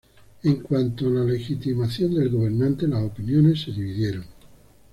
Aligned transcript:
En 0.41 0.63
cuanto 0.63 1.05
a 1.05 1.11
la 1.11 1.23
legitimación 1.23 2.15
del 2.15 2.29
gobernante, 2.31 2.87
las 2.87 3.03
opiniones 3.03 3.61
se 3.61 3.71
dividieron. 3.71 4.25